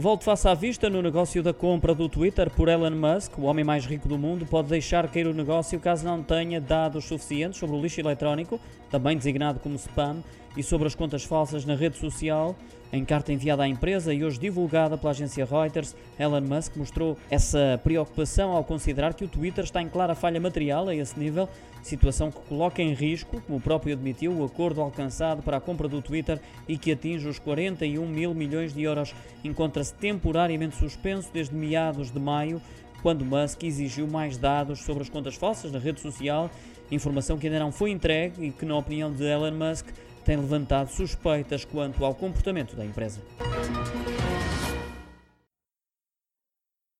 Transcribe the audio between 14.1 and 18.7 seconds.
e hoje divulgada pela agência Reuters, Elon Musk mostrou essa preocupação ao